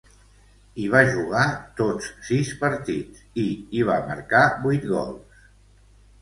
[0.77, 1.43] Hi va jugar
[1.79, 3.45] tots sis partits, i
[3.77, 5.47] hi va marcar vuit gols.